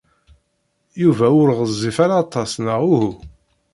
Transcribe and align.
Yuba 1.01 1.27
ur 1.41 1.49
ɣezzif 1.57 1.97
ara 2.03 2.15
aṭas 2.23 2.51
neɣ 2.65 2.81
uhu? 2.93 3.11